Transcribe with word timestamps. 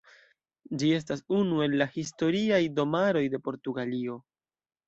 Ĝi 0.83 0.87
estas 0.99 1.21
unu 1.39 1.59
el 1.65 1.77
la 1.83 1.87
Historiaj 1.97 2.61
Domaroj 2.81 3.25
de 3.35 3.45
Portugalio. 3.49 4.21